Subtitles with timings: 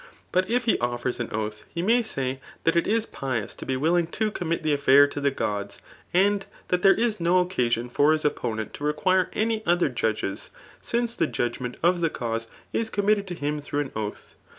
[0.31, 3.77] But if he offers an oathy he may say that it is pious to be
[3.77, 5.77] willing to conunit the afiair to the gods;
[6.11, 10.49] and that there is no occaskm [foi his opponent] to require any other judges;
[10.81, 14.33] since the judg« ment of the cause is committed to him through an oath.